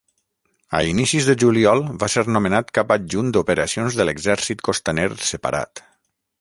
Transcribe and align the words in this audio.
A 0.77 0.79
inicis 0.91 1.27
de 1.29 1.35
juliol 1.43 1.83
va 2.05 2.09
ser 2.15 2.23
nomenat 2.37 2.73
cap 2.79 2.95
adjunt 2.97 3.31
d'operacions 3.37 4.01
de 4.01 4.09
l'Exèrcit 4.11 4.67
Costaner 4.71 5.09
Separat. 5.33 5.89